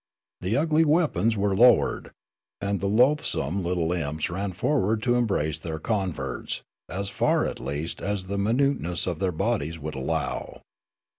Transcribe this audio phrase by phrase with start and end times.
[0.39, 2.09] The ugly weapons were lowered,
[2.59, 8.01] and the loathsome little imps ran forward to embrace their converts, as far, at least,
[8.01, 10.63] as the minute ness of their bodies would allow.